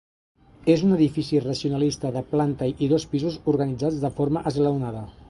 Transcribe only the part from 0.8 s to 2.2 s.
un edifici racionalista